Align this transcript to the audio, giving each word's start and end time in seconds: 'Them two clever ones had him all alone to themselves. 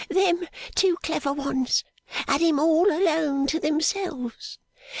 'Them 0.09 0.47
two 0.73 0.97
clever 1.03 1.31
ones 1.31 1.83
had 2.25 2.41
him 2.41 2.57
all 2.59 2.89
alone 2.91 3.45
to 3.45 3.59
themselves. 3.59 4.57